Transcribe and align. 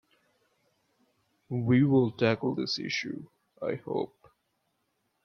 We 1.49 1.83
will 1.83 2.09
tackle 2.09 2.55
this 2.55 2.79
issue, 2.79 3.27
I 3.61 3.75
hope. 3.75 4.31